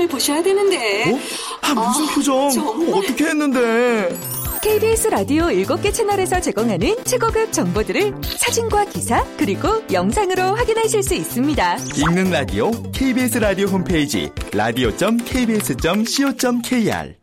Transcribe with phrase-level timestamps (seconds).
[0.00, 1.12] 표정을 보셔야 되는데.
[1.12, 1.18] 어?
[1.62, 2.50] 아, 무슨 아, 표정?
[2.50, 2.98] 정말...
[2.98, 4.18] 어떻게 했는데?
[4.62, 11.76] KBS 라디오 7개 채널에서 제공하는 최고급 정보들을 사진과 기사 그리고 영상으로 확인하실 수 있습니다.
[11.96, 17.14] 읽는 라디오 KBS 라디오 홈페이지 라디오.kbs.co.kr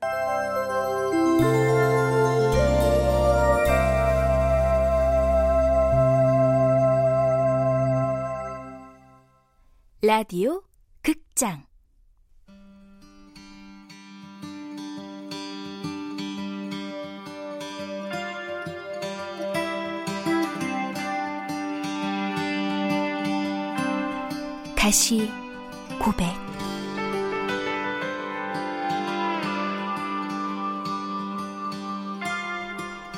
[10.02, 10.64] 라디오
[11.04, 11.67] 극장
[24.88, 25.30] 다시
[26.00, 26.26] 고백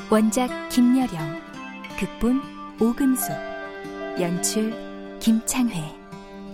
[0.09, 1.39] 원작 김여령
[1.99, 2.41] 극본
[2.81, 3.31] 오금수
[4.19, 4.73] 연출
[5.19, 5.95] 김창회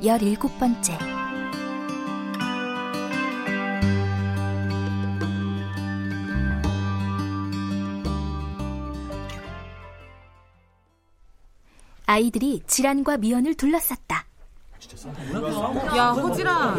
[0.04, 0.98] 열일곱 번째
[12.06, 14.05] 아이들이 질환과 미연을 둘러쌌다.
[15.98, 16.76] 야 호지라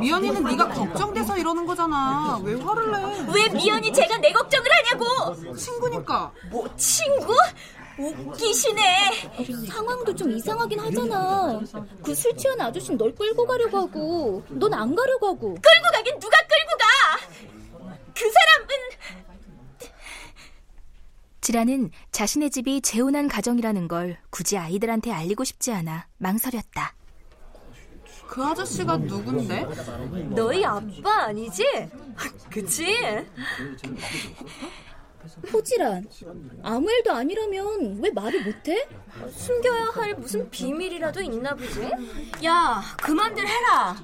[0.00, 3.32] 미연이는 네가 걱정돼서 이러는 거잖아 왜 화를 내?
[3.32, 7.34] 왜 미연이 제가 내 걱정을 하냐고 친구니까 뭐 친구?
[8.00, 9.66] 웃기시네.
[9.68, 11.58] 상황도 좀 이상하긴 하잖아.
[12.04, 15.48] 그 술 취한 아저씨는 널 끌고 가려고 하고, 넌 안 가려고 하고.
[15.54, 17.96] 끌고 가긴 누가 끌고 가?
[18.14, 18.68] 그 사람은
[21.40, 26.94] 지라는 자신의 집이 재혼한 가정이라는 걸 굳이 아이들한테 알리고 싶지 않아 망설였다.
[28.28, 29.66] 그 아저씨가 누군데?
[30.34, 31.64] 너희 아빠 아니지?
[32.50, 32.94] 그치?
[35.52, 36.06] 호지란.
[36.62, 38.88] 아무 일도 아니라면 왜 말을 못해?
[39.30, 41.90] 숨겨야 할 무슨 비밀이라도 있나 보지?
[42.44, 43.96] 야 그만들 해라.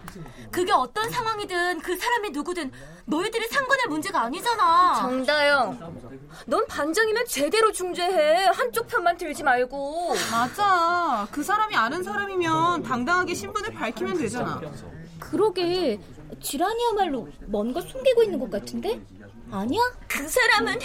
[0.50, 2.70] 그게 어떤 상황이든 그 사람이 누구든
[3.06, 4.94] 너희들이 상관할 문제가 아니잖아.
[5.00, 8.46] 정다영 넌 반장이면 제대로 중재해.
[8.46, 10.14] 한쪽 편만 들지 말고.
[10.30, 11.26] 맞아.
[11.30, 14.60] 그 사람이 아는 사람이면 당당하게 신분을 밝히면 되잖아.
[15.20, 16.00] 그러게.
[16.40, 19.00] 지란이야말로 뭔가 숨기고 있는 것 같은데?
[19.50, 19.80] 아니야?
[20.08, 20.78] 그 사람은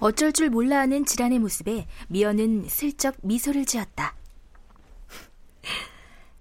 [0.00, 4.14] 어쩔 줄 몰라 하는 지란의 모습에 미연은 슬쩍 미소를 지었다.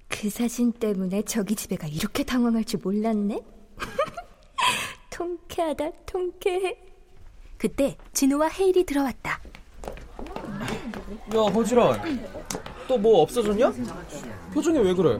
[0.07, 3.39] 그 사진 때문에 저기 집애가 이렇게 당황할 줄 몰랐네.
[5.09, 6.77] 통쾌하다, 통쾌해.
[7.57, 9.39] 그때 진우와 헤일이 들어왔다.
[11.35, 12.29] 야, 허지란.
[12.87, 13.71] 또 뭐 없어졌냐?
[14.53, 15.19] 표정이 왜 그래?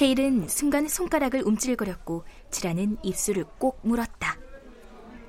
[0.00, 4.36] 헤일은 순간 손가락을 움찔거렸고 지라는 입술을 꼭 물었다.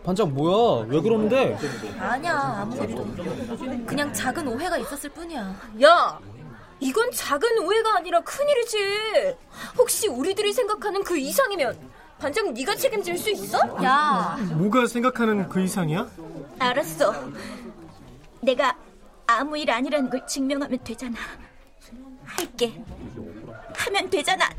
[0.03, 0.85] 반장 뭐야?
[0.87, 1.57] 왜 그러는데?
[1.99, 3.85] 아니야 아무것도.
[3.85, 5.55] 그냥 작은 오해가 있었을 뿐이야.
[5.83, 6.19] 야,
[6.79, 8.77] 이건 작은 오해가 아니라 큰일이지.
[9.77, 11.77] 혹시 우리들이 생각하는 그 이상이면
[12.17, 13.59] 반장 네가 책임질 수 있어?
[13.83, 14.37] 야.
[14.53, 16.09] 뭐가 생각하는 그 이상이야?
[16.59, 17.13] 알았어.
[18.41, 18.77] 내가
[19.27, 21.17] 아무 일 아니라는 걸 증명하면 되잖아.
[22.25, 22.81] 할게.
[23.75, 24.49] 하면 되잖아.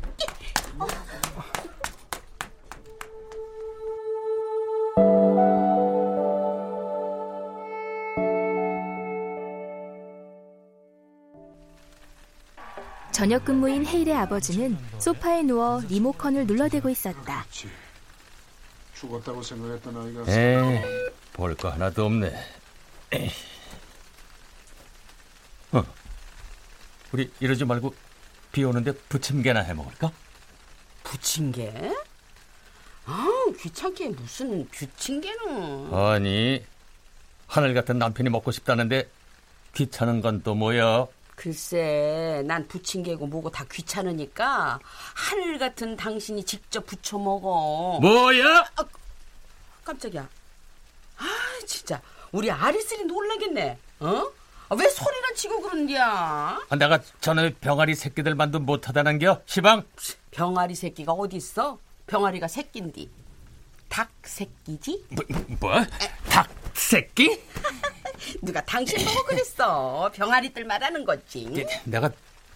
[13.23, 17.45] 저녁 근무인 헤일의 아버지는 소파에 누워 리모컨을 눌러대고 있었다.
[18.95, 20.81] 죽었다고 생각했던 아이가 에이,
[21.31, 22.33] 볼거 하나도 없네.
[25.71, 25.83] 어,
[27.13, 27.95] 우리 이러지 말고
[28.51, 30.11] 비 오는데 부침개나 해 먹을까?
[31.05, 31.71] 부침개?
[33.05, 33.25] 아,
[33.57, 35.93] 귀찮게 무슨 부침개는?
[35.93, 36.61] 아니,
[37.47, 39.09] 하늘 같은 남편이 먹고 싶다는데
[39.75, 41.07] 귀찮은 건 또 뭐야?
[41.35, 44.79] 글쎄, 난 부침개고 뭐고 다 귀찮으니까
[45.15, 47.99] 하늘 같은 당신이 직접 부쳐 먹어.
[48.01, 48.59] 뭐야?
[48.75, 48.83] 아,
[49.83, 50.27] 깜짝이야.
[51.17, 51.25] 아,
[51.65, 52.01] 진짜
[52.31, 53.77] 우리 아리슬이 놀라겠네.
[53.99, 54.31] 어?
[54.69, 56.59] 아, 왜 소리나 치고 그런디야?
[56.69, 59.83] 아, 내가 전에 병아리 새끼들 만도 못하다는겨, 시방?
[60.31, 61.77] 병아리 새끼가 어디 있어?
[62.07, 63.09] 병아리가 새끼인디.
[63.89, 65.05] 닭 새끼지?
[65.09, 65.23] 뭐?
[65.59, 65.71] 뭐?
[66.29, 67.39] 닭 새끼?
[68.41, 70.11] 누가 당신 보고 그랬어.
[70.13, 71.45] 병아리들 말하는 거지.
[71.45, 72.09] 네, 내가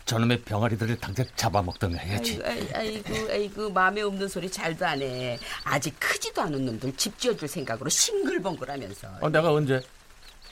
[0.06, 2.42] 저놈의 병아리들을 당장 잡아먹던가 해야지.
[2.44, 5.38] 아이고, 아이고, 아이고, 마음에 없는 소리 잘도 안 해.
[5.66, 9.18] 아직 크지도 않은 놈들 집 지어줄 생각으로 싱글벙글하면서.
[9.22, 9.82] 어, 내가 언제?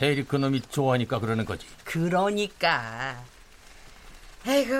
[0.02, 1.66] 헤일이 그놈이 좋아하니까 그러는 거지.
[1.86, 3.24] 그러니까.
[4.46, 4.74] 아이고,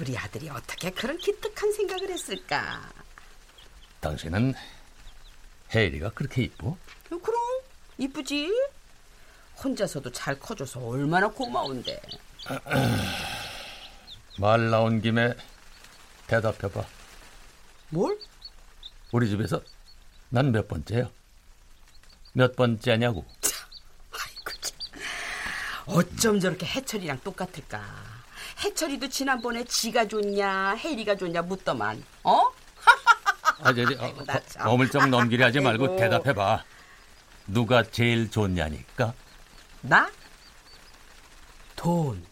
[0.00, 2.82] 우리 아들이 어떻게 그런 기특한 생각을 했을까?
[4.00, 4.54] 당신은
[5.72, 6.76] 헤일이가 그렇게 이뻐?
[7.08, 7.40] 그럼,
[7.96, 8.50] 이쁘지?
[9.62, 12.00] 혼자서도 잘 커줘서 얼마나 고마운데.
[14.38, 15.34] 말 나온 김에
[16.26, 16.84] 대답해봐.
[17.90, 18.18] 뭘?
[19.12, 19.60] 우리 집에서
[20.28, 21.08] 난 몇 번째야?
[22.32, 23.24] 몇 번째냐고.
[25.86, 27.80] 어쩜 저렇게 해철이랑 똑같을까?
[28.64, 32.02] 해철이도 지난번에 지가 좋냐, 혜리가 좋냐 묻더만.
[32.24, 32.40] 어?
[33.60, 34.70] 아, 저, 저, 아이고, 어.
[34.70, 35.96] 어물쩍 넘기리 하지 말고 아이고.
[35.98, 36.64] 대답해봐.
[37.46, 39.12] 누가 제일 좋냐니까?
[39.86, 40.10] 나?
[41.76, 42.24] 돈.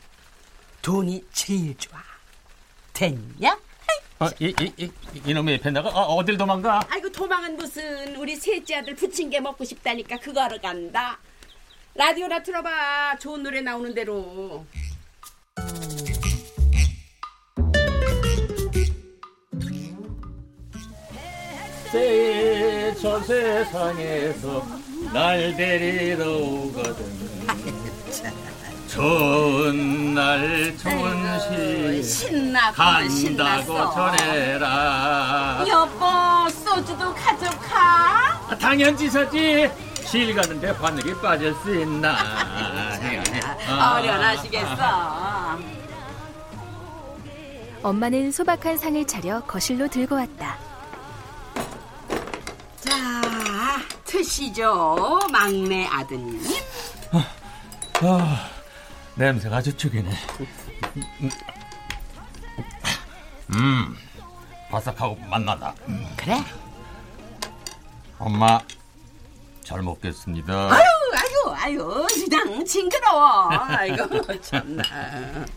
[0.81, 2.03] 돈이 제일 좋아.
[2.95, 3.59] 됐냐?
[4.21, 4.91] 어, 이, 이, 이,
[5.27, 6.81] 이놈의 펜나가 어, 어딜 도망가?
[6.89, 11.19] 아이고 도망은 무슨 우리 셋째 아들 부침개 먹고 싶다니까 그거 하러 간다.
[11.95, 13.19] 라디오나 틀어봐.
[13.19, 14.65] 좋은 노래 나오는 대로.
[23.03, 24.65] 저 세상에서
[25.13, 27.22] 날 데리러 오거든.
[28.93, 33.91] 좋은 날 좋은 시 신나고 간다고 신났어.
[33.95, 35.65] 전해라.
[35.67, 38.39] 여보 소주도 가져가.
[38.51, 39.71] 아, 당연지사지.
[40.05, 42.15] 실 가는데 바늘이 빠질 수 있나?
[43.67, 43.95] 아.
[43.97, 45.59] 어련하시겠어.
[47.83, 50.59] 엄마는 소박한 상을 차려 거실로 들고 왔다.
[52.79, 52.93] 자
[54.05, 56.43] 드시죠 막내 아드님.
[58.03, 58.51] 아,
[59.17, 60.11] 냄새가 아주 죽이네.
[63.55, 63.97] 음,
[64.71, 65.75] 바삭하고 맛나다.
[66.17, 66.43] 그래?
[68.19, 68.59] 엄마,
[69.63, 70.53] 잘 먹겠습니다.
[70.73, 70.83] 아유
[71.15, 73.49] 아유 아유 그냥 징그러워.
[73.51, 74.83] 아이고 참나.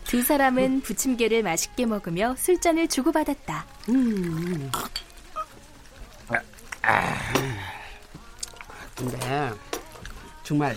[0.04, 3.64] 두 사람은 부침개를 맛있게 먹으며 술잔을 주고받았다.
[3.88, 4.70] 음.
[8.94, 9.50] 근데
[10.42, 10.76] 정말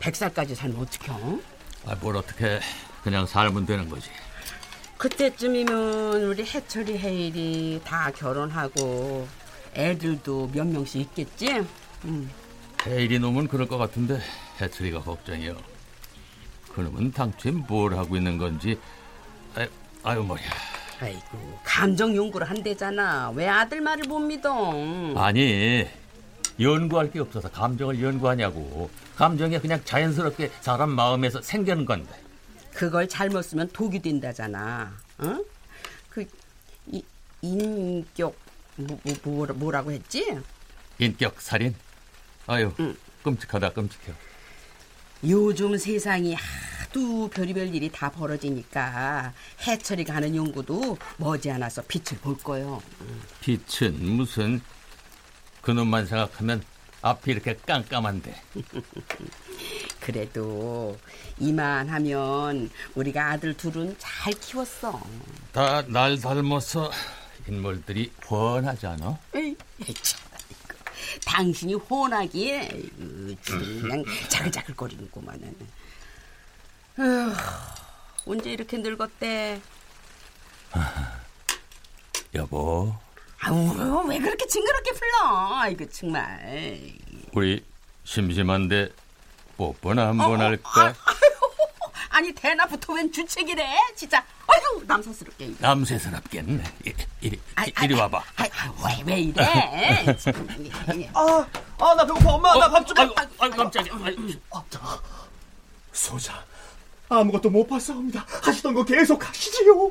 [0.00, 1.38] 100살까지 살면 어떡해?
[1.86, 2.60] 아, 뭘 어떻게
[3.02, 4.08] 그냥 살면 되는 거지.
[4.98, 9.26] 그때쯤이면 우리 해철이 해일이 다 결혼하고
[9.74, 11.64] 애들도 몇 명씩 있겠지?
[12.04, 12.30] 음.
[12.86, 14.20] 해일이 놈은 그럴 것 같은데
[14.60, 15.56] 해철이가 걱정이요.
[16.72, 18.78] 그놈은 당초에 뭘 하고 있는 건지.
[19.56, 19.66] 아유,
[20.04, 20.50] 아유 머리야.
[21.00, 23.32] 아이고 감정 연구를 한대잖아.
[23.34, 24.72] 왜 아들 말을 못 믿어?
[25.16, 25.86] 아니
[26.60, 28.90] 연구할 게 없어서 감정을 연구하냐고.
[29.16, 32.12] 감정이 그냥 자연스럽게 사람 마음에서 생기는 건데.
[32.74, 34.92] 그걸 잘못 쓰면 독이 된다잖아.
[35.18, 35.38] 어?
[36.08, 36.24] 그
[36.90, 37.02] 이,
[37.42, 38.34] 인격
[38.76, 39.14] 뭐, 뭐,
[39.46, 40.38] 뭐라- 뭐라고 했지?
[40.98, 41.74] 인격 살인.
[42.46, 42.72] 아유
[43.22, 44.12] 끔찍하다 끔찍해.
[45.28, 52.82] 요즘 세상이 하도 별의별 일이 다 벌어지니까 해철이가 하는 연구도 머지않아서 빛을 볼 거요.
[53.40, 54.60] 빛은 무슨
[55.62, 56.62] 그놈만 생각하면
[57.02, 58.42] 앞이 이렇게 깜깜한데.
[60.00, 60.98] 그래도
[61.38, 65.00] 이만하면 우리가 아들 둘은 잘 키웠어.
[65.52, 66.90] 다 날 닮아서
[67.48, 69.18] 인물들이 훤하지 않아?
[69.34, 69.56] 에이,
[70.02, 70.20] 참.
[71.26, 75.56] 당신이 아이고, 주름이 그냥 자글자글거리는구만은.
[76.98, 77.32] 아휴,
[78.26, 79.60] 언제 이렇게 늙었대?
[82.34, 82.94] 여보,
[83.44, 85.58] 아우 왜 그렇게 징그럽게 불러?
[85.60, 86.78] 아이고 정말.
[87.32, 87.64] 우리
[88.04, 88.88] 심심한데
[89.56, 90.94] 뽀뽀나 어, 한번 할까?
[92.10, 93.64] 아니 대낮부터 웬 주책이래?
[93.96, 94.24] 진짜.
[94.46, 95.54] 아유 남사스럽게.
[95.58, 96.62] 남세스럽겠네.
[96.86, 98.22] 이- 이리, 이- 이리 와봐.
[98.38, 99.42] 왜, 왜 이래?
[101.14, 101.46] 아,
[101.78, 102.32] 아, 나 배고파.
[102.34, 102.98] 엄마, 나밥 좀.
[102.98, 103.92] 아이고, 아이고, 깜짝이야.
[105.92, 106.44] 소자,
[107.08, 108.24] 아무것도 못 봤사옵니다.
[108.42, 109.90] 하시던 거 계속 하시지요.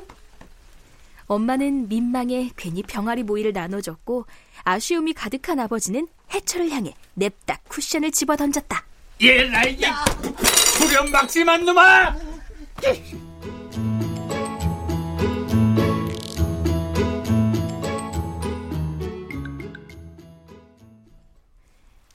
[1.32, 4.26] 엄마는 민망해 괜히 병아리 모이를 나눠줬고
[4.64, 8.84] 아쉬움이 가득한 아버지는 해철을 향해 냅다 쿠션을 집어 던졌다.
[9.18, 9.48] 이게
[10.78, 12.16] 후렴 막심한 놈아!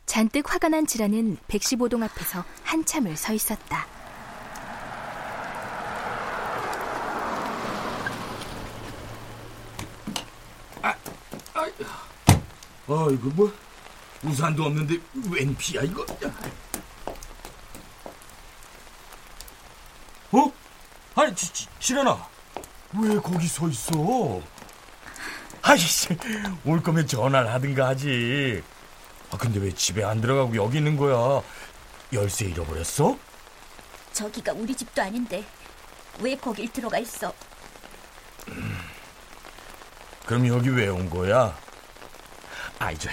[0.06, 3.97] 잔뜩 화가 난 지라는 115동 앞에서 한참을 서 있었다.
[12.88, 13.54] 아 이거 뭐
[14.24, 16.06] 우산도 없는데 웬 비야 이거?
[20.32, 20.52] 어?
[21.16, 22.28] 아니 지, 지, 지란아
[23.00, 24.42] 왜 거기 서 있어?
[25.62, 26.18] 아이씨
[26.66, 28.64] 올 거면 전화를 하든가 하지.
[29.32, 31.42] 아 근데 왜 집에 안 들어가고 여기 있는 거야?
[32.14, 33.18] 열쇠 잃어버렸어?
[34.14, 35.44] 저기가 우리 집도 아닌데
[36.20, 37.34] 왜 거길 들어가 있어?
[40.26, 41.58] 그럼 여기 왜 온 거야?
[42.80, 43.10] 아 이제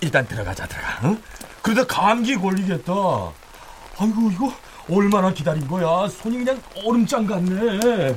[0.00, 1.00] 일단 들어가자 들어가.
[1.08, 1.22] 응?
[1.62, 2.92] 그러다 감기 걸리겠다.
[3.98, 4.52] 아이고 이거
[4.90, 6.08] 얼마나 기다린 거야?
[6.08, 8.14] 손이 그냥 얼음장 같네.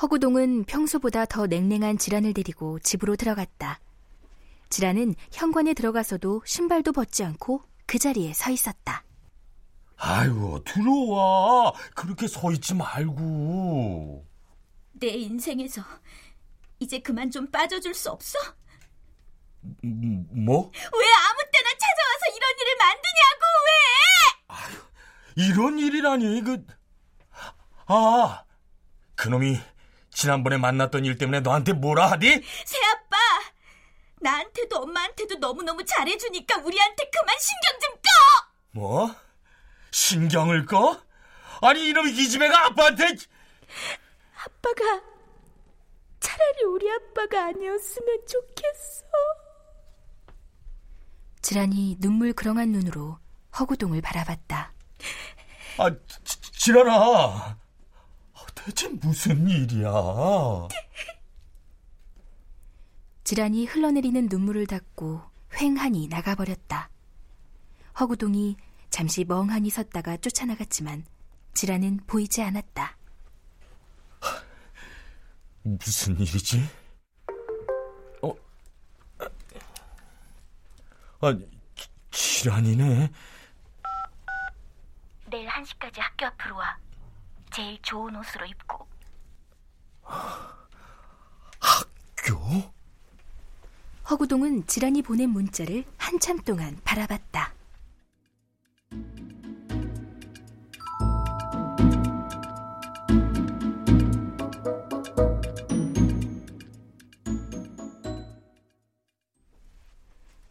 [0.00, 3.80] 허구동은 평소보다 더 냉랭한 지란을 데리고 집으로 들어갔다.
[4.70, 9.04] 지란은 현관에 들어가서도 신발도 벗지 않고 그 자리에 서 있었다.
[9.98, 11.72] 아유, 들어와.
[11.94, 14.29] 그렇게 서 있지 말고.
[15.00, 15.82] 내 인생에서
[16.78, 18.38] 이제 그만 좀 빠져줄 수 없어?
[19.84, 20.70] 음, 뭐?
[20.72, 23.74] 왜 아무 때나 찾아와서 이런 일을 만드냐고, 왜!
[24.48, 26.66] 아유, 이런 일이라니, 그.
[27.86, 28.44] 아,
[29.16, 29.58] 그놈이
[30.10, 32.42] 지난번에 만났던 일 때문에 너한테 뭐라 하디?
[32.64, 33.16] 새아빠!
[34.20, 38.10] 나한테도 엄마한테도 너무너무 잘해주니까 우리한테 그만 신경 좀 꺼!
[38.72, 39.14] 뭐?
[39.90, 41.00] 신경을 꺼?
[41.62, 43.16] 아니 이놈이 기집애가 아빠한테
[44.60, 45.02] 아빠가
[46.20, 49.04] 차라리 우리 아빠가 아니었으면 좋겠어.
[51.40, 53.18] 지란이 눈물 그렁한 눈으로
[53.58, 54.72] 허구동을 바라봤다.
[55.78, 55.90] 아,
[56.24, 57.58] 지, 지란아.
[58.54, 59.90] 대체 무슨 일이야?
[63.24, 65.22] 지란이 흘러내리는 눈물을 닦고
[65.54, 66.90] 횡하니 나가버렸다.
[67.98, 68.56] 허구동이
[68.90, 71.06] 잠시 멍하니 섰다가 쫓아나갔지만
[71.54, 72.99] 지란은 보이지 않았다.
[75.62, 76.62] 무슨 일이지?
[78.22, 78.34] 어?
[81.20, 81.38] 아,
[82.10, 83.10] 지란이네.
[85.26, 86.76] 내일 1시까지 학교 앞으로 와.
[87.52, 88.88] 제일 좋은 옷으로 입고.
[91.60, 92.72] 학교?
[94.08, 97.52] 허구동은 지란이 보낸 문자를 한참 동안 바라봤다.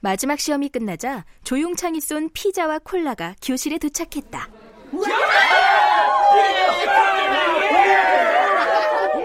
[0.09, 4.49] 마지막 시험이 끝나자 조용창이 쏜 피자와 콜라가 교실에 도착했다.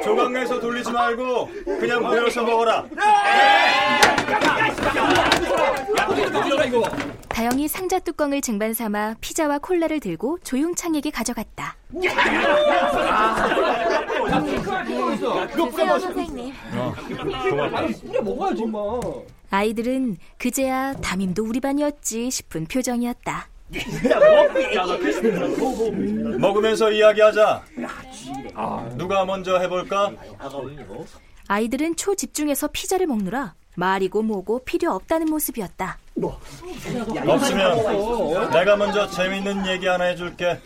[0.05, 2.85] 조각 내서 돌리지 말고 그냥 모여서 먹어라.
[7.35, 11.76] 다영이 상자 뚜껑을 쟁반 삼아 피자와 콜라를 들고 조용창에게 가져갔다.
[15.99, 16.55] 선생님.
[18.23, 19.26] 먹어야지 뭐.
[19.50, 23.49] 아이들은 그제야 담임도 우리 반이었지 싶은 표정이었다.
[26.38, 27.64] 먹으면서 이야기하자.
[28.97, 30.12] 누가 먼저 해볼까?
[31.49, 35.99] 아이들은 초집중해서 피자를 먹느라 말이고 뭐고 필요 없다는 모습이었다.
[37.28, 40.61] 없으면 내가 먼저 재밌는 얘기 하나 해줄게.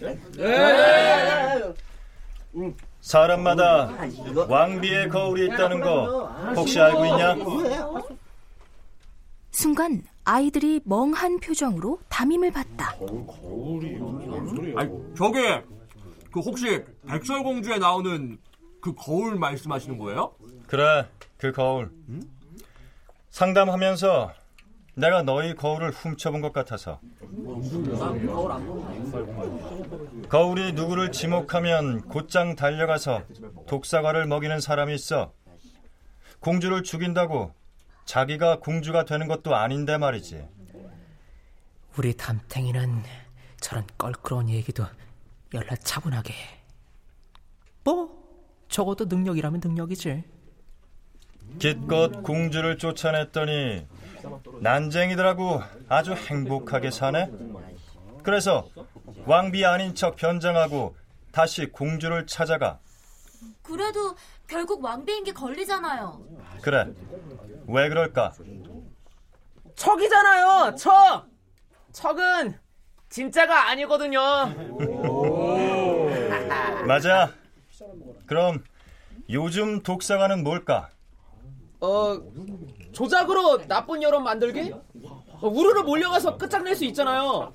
[3.00, 3.90] 사람마다
[4.48, 7.36] 왕비의 거울이 있다는 거 혹시 알고 있냐?
[9.50, 12.94] 순간 아이들이 멍한 표정으로 담임을 봤다.
[14.76, 15.64] 아니, 저게
[16.30, 18.38] 그 혹시 백설공주에 나오는
[18.80, 20.32] 그 거울 말씀하시는 거예요?
[20.66, 21.90] 그래, 그 거울.
[23.30, 24.32] 상담하면서
[24.98, 27.00] 내가 너희 거울을 훔쳐본 것 같아서.
[30.28, 33.22] 거울이 누구를 지목하면 곧장 달려가서
[33.68, 35.32] 독사과를 먹이는 사람이 있어.
[36.40, 37.54] 공주를 죽인다고
[38.06, 40.44] 자기가 공주가 되는 것도 아닌데 말이지.
[41.96, 43.02] 우리 담탱이는
[43.60, 44.84] 저런 껄끄러운 얘기도
[45.54, 46.60] 연락 차분하게 해.
[47.84, 48.18] 뭐
[48.68, 50.24] 적어도 능력이라면 능력이지.
[51.58, 53.86] 기껏 공주를 쫓아냈더니
[54.60, 57.30] 난쟁이들하고 아주 행복하게 사네.
[58.22, 58.68] 그래서
[59.26, 60.96] 왕비 아닌 척 변장하고
[61.32, 62.78] 다시 공주를 찾아가.
[63.62, 64.14] 그래도
[64.46, 66.20] 결국 왕비인 게 걸리잖아요.
[66.62, 66.86] 그래.
[67.66, 68.32] 왜 그럴까?
[69.74, 70.74] 척이잖아요.
[70.76, 71.26] 척.
[71.92, 72.58] 척은
[73.08, 74.20] 진짜가 아니거든요.
[76.86, 77.32] 맞아.
[78.26, 78.64] 그럼
[79.30, 80.90] 요즘 독사가는 뭘까?
[81.80, 82.20] 어
[82.92, 84.72] 조작으로 나쁜 여론 만들기?
[85.40, 87.52] 어, 우르르 몰려가서 끝장낼 수 있잖아요.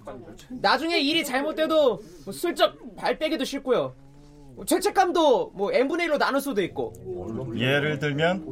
[0.50, 3.94] 나중에 일이 잘못돼도 뭐 슬쩍 발 빼기도 쉽고요.
[4.56, 6.94] 뭐 죄책감도 뭐 n분의 1로 나눌 수도 있고.
[7.58, 8.46] 예를 들면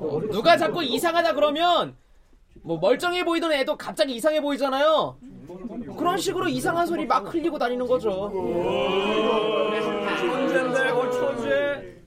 [0.00, 1.96] 어, 누가 자꾸 이상하다 그러면
[2.62, 5.16] 뭐 멀쩡해 보이던 애도 갑자기 이상해 보이잖아요.
[5.96, 8.30] 그런 식으로 이상한 소리 막 흘리고 다니는 거죠.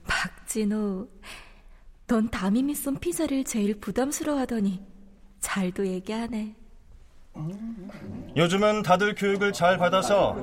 [0.06, 1.08] 박진호,
[2.10, 4.84] 넌 담임이 쏜 피자를 제일 부담스러워하더니
[5.38, 6.56] 잘도 얘기하네.
[8.36, 10.34] 요즘은 다들 교육을 잘 받아서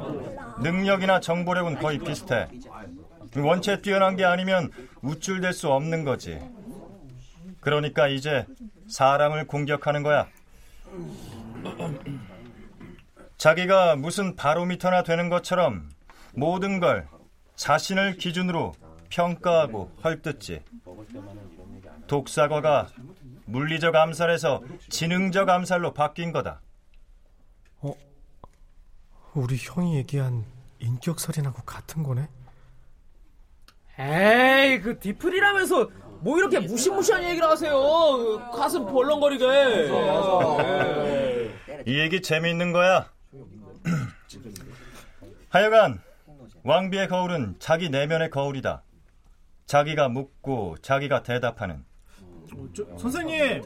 [0.61, 2.47] 능력이나 정보력은 거의 비슷해.
[3.35, 4.71] 원체 뛰어난 게 아니면
[5.01, 6.39] 우쭐댈 수 없는 거지.
[7.59, 8.45] 그러니까 이제
[8.87, 10.25] 사람을 공격하는 거야.
[13.35, 15.89] 자기가 무슨 바로미터나 되는 것처럼
[16.33, 17.09] 모든 걸
[17.57, 18.73] 자신을 기준으로
[19.09, 20.61] 평가하고 헐뜯지.
[22.07, 22.87] 독사과가
[23.45, 26.61] 물리적 암살에서 지능적 암살로 바뀐 거다.
[27.81, 27.93] 어?
[29.33, 30.45] 우리 형이 얘기한
[30.79, 32.27] 인격살인하고 같은 거네?
[33.99, 37.73] 에이, 그 디플이라면서 뭐 이렇게 무시무시한 얘기를 하세요.
[37.79, 39.89] 그 가슴 벌렁거리게.
[41.85, 43.11] 이 얘기 재미있는 거야.
[45.49, 46.01] 하여간
[46.63, 48.83] 왕비의 거울은 자기 내면의 거울이다.
[49.65, 51.86] 자기가 묻고 자기가 대답하는.
[52.73, 53.61] 저, 선생님,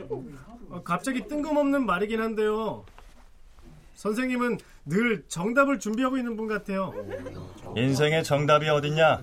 [0.69, 2.85] 어, 갑자기 뜬금없는 말이긴 한데요.
[3.95, 6.91] 선생님은 늘 정답을 준비하고 있는 분 같아요.
[7.75, 9.21] 인생의 정답이 어딨냐?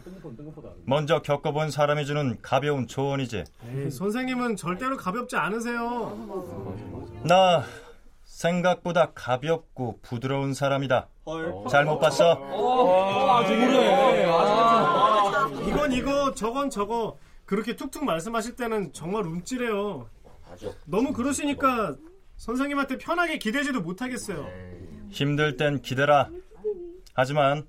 [0.85, 3.45] 먼저 겪어본 사람이 주는 가벼운 조언이지.
[3.75, 7.21] 에이, 선생님은 절대로 가볍지 않으세요.
[7.25, 7.65] 나
[8.25, 11.09] 생각보다 가볍고 부드러운 사람이다.
[11.69, 12.35] 잘못 봤어?
[12.35, 14.27] 아주 그래.
[14.29, 17.17] 아, 이건 이거, 저건 저거.
[17.49, 20.11] 그렇게 툭툭 말씀하실 때는 정말 움찔해요.
[20.85, 21.97] 너무 그러시니까
[22.37, 24.47] 선생님한테 편하게 기대지도 못하겠어요.
[25.09, 26.29] 힘들 땐 기대라.
[27.15, 27.67] 하지만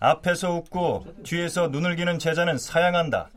[0.00, 3.30] 앞에서 웃고 뒤에서 눈을 기는 제자는 사양한다.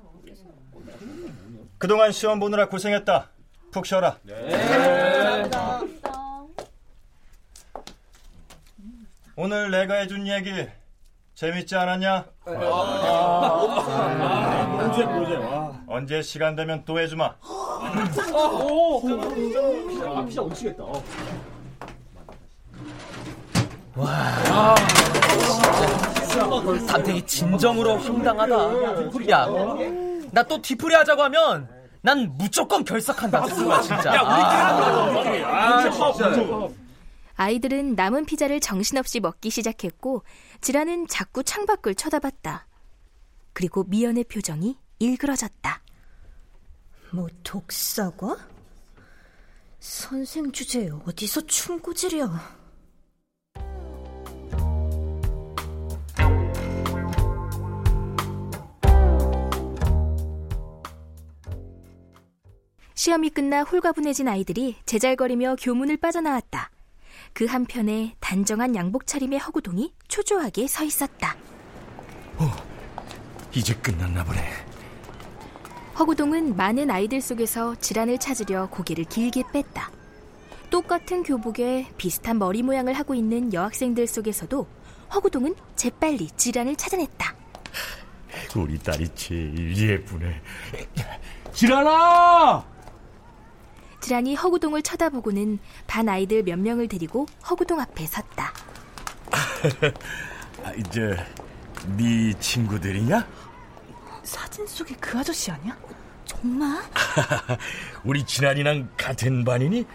[1.77, 3.29] 그동안 시험 보느라 고생했다.
[3.71, 4.19] 푹 쉬어라.
[4.23, 5.49] 네.
[9.37, 10.51] 오늘 내가 해준 얘기
[11.35, 12.25] 재밌지 않았냐?
[14.79, 15.39] 언제 보제
[15.87, 17.25] 언제 시간 되면 또 해주마.
[20.05, 20.83] 아, 피자 오시겠다.
[23.95, 24.75] 와,
[26.15, 28.55] 진짜 담탱이 진정으로 황당하다.
[29.29, 29.47] 야,
[30.31, 31.67] 나 또 뒤풀이 하자고 하면
[32.01, 33.45] 난 무조건 결석한다.
[33.81, 34.15] 진짜.
[34.15, 36.29] 야, 우리끼리 아, 진짜.
[37.35, 40.23] 아이들은 남은 피자를 정신없이 먹기 시작했고
[40.61, 42.67] 지라는 자꾸 창밖을 쳐다봤다.
[43.53, 45.81] 그리고 미연의 표정이 일그러졌다.
[47.11, 48.37] 뭐 독사과?
[49.79, 52.63] 선생 주제에 어디서 충고질이야.
[62.95, 66.72] 시험이 끝나 홀가분해진 아이들이 제잘거리며 교문을 빠져나왔다.
[67.33, 71.35] 그 한편에 단정한 양복 차림의 허구동이 초조하게 서 있었다.
[72.37, 72.51] 어,
[73.53, 74.41] 이제 끝났나 보네.
[75.97, 79.91] 허구동은 많은 아이들 속에서 질환을 찾으려 고개를 길게 뺐다.
[80.69, 84.67] 똑같은 교복에 비슷한 머리 모양을 하고 있는 여학생들 속에서도
[85.13, 87.35] 허구동은 재빨리 질환을 찾아냈다.
[88.55, 90.41] 우리 딸이 제일 예쁘네.
[91.53, 92.72] 질환아!
[94.03, 98.51] 지란이 허구동을 쳐다보고는 반 아이들 몇 명을 데리고 허구동 앞에 섰다.
[100.61, 101.15] 아, 이제
[101.95, 103.25] 네 친구들이냐?
[104.23, 105.77] 사진 속에 그 아저씨 아니야?
[106.25, 106.83] 정말?
[108.03, 109.85] 우리 진환이랑 같은 반이니?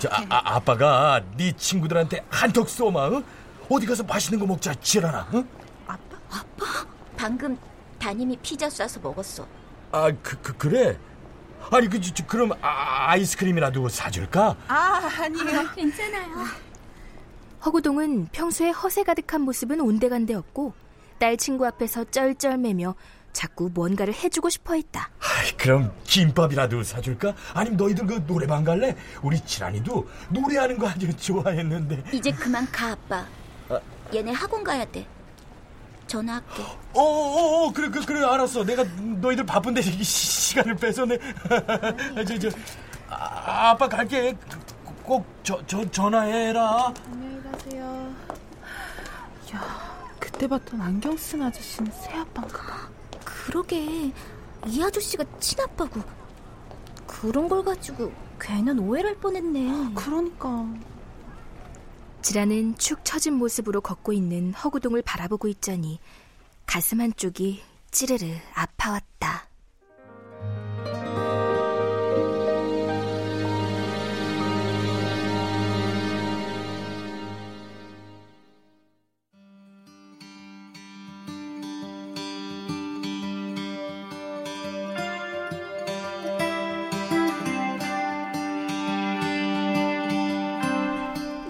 [0.00, 3.06] 저, 아, 아, 아빠가 네 친구들한테 한턱 쏘마.
[3.06, 3.22] 어?
[3.68, 5.28] 어디 가서 맛있는 거 먹자, 지란아.
[5.32, 5.44] 어?
[5.86, 6.16] 아빠?
[6.30, 6.86] 아빠?
[7.16, 7.56] 방금
[8.00, 9.46] 담임이 피자 쏴서 먹었어.
[9.92, 10.98] 아, 그, 그 그래?
[11.70, 14.56] 아니 그 저, 그럼 아, 이스크림이라도 사줄까?
[14.68, 16.44] 아 아니에요 아, 괜찮아요
[17.64, 20.74] 허구동은 평소에 허세 가득한 모습은 온데간데 없고
[21.18, 22.94] 딸 친구 앞에서 쩔쩔매며
[23.32, 25.10] 자꾸 뭔가를 해주고 싶어했다.
[25.20, 27.34] 아이, 그럼 김밥이라도 사줄까?
[27.54, 28.94] 아니면 너희들 그 노래방 갈래?
[29.22, 32.04] 우리 지란이도 노래하는 거 아주 좋아했는데.
[32.12, 33.24] 이제 그만 가 아빠.
[33.70, 33.80] 아.
[34.12, 35.06] 얘네 학원 가야 돼.
[36.06, 36.62] 전화할게.
[36.94, 38.64] 어, 어, 어, 그래, 그래, 그래, 알았어.
[38.64, 38.84] 내가
[39.20, 41.18] 너희들 바쁜데 시간을 뺏어내.
[42.26, 42.48] 저, 저,
[43.08, 44.36] 아, 아빠 갈게.
[45.02, 46.92] 꼭 저, 저 전화해라.
[47.10, 48.14] 안녕히 가세요.
[49.54, 52.88] 야, 그때 봤던 안경 쓴 아저씨는 새 아빠인가 봐.
[53.24, 54.12] 그러게,
[54.66, 56.00] 이 아저씨가 친아빠고.
[57.06, 59.94] 그런 걸 가지고 괜한 오해를 할 뻔했네.
[59.94, 60.66] 그러니까.
[62.22, 65.98] 지라는 축 처진 모습으로 걷고 있는 허구동을 바라보고 있자니
[66.66, 69.51] 가슴 한쪽이 찌르르 아파왔다.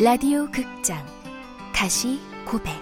[0.03, 1.07] 라디오 극장
[1.73, 2.73] 다시 고백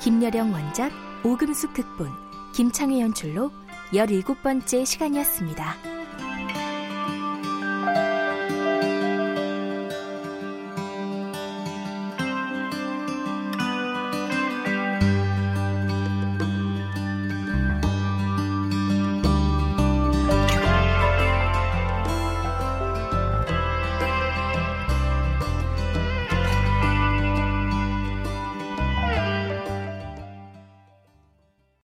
[0.00, 0.92] 김여령 원작
[1.24, 2.08] 오금숙 극본
[2.54, 3.50] 김창희 연출로
[3.92, 5.93] 17번째 시간이었습니다.